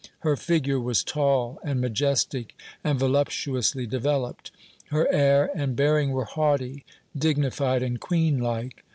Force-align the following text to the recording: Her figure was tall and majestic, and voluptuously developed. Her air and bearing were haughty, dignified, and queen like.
Her 0.21 0.35
figure 0.35 0.79
was 0.79 1.03
tall 1.03 1.59
and 1.63 1.79
majestic, 1.79 2.57
and 2.83 2.97
voluptuously 2.97 3.85
developed. 3.85 4.49
Her 4.85 5.07
air 5.13 5.51
and 5.53 5.75
bearing 5.75 6.09
were 6.09 6.25
haughty, 6.25 6.83
dignified, 7.15 7.83
and 7.83 7.99
queen 7.99 8.39
like. 8.39 8.83